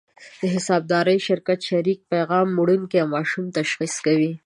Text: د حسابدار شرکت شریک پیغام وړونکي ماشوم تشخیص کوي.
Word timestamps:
د 0.41 0.43
حسابدار 0.53 1.07
شرکت 1.27 1.59
شریک 1.69 1.99
پیغام 2.11 2.47
وړونکي 2.61 2.99
ماشوم 3.13 3.45
تشخیص 3.57 3.95
کوي. 4.05 4.31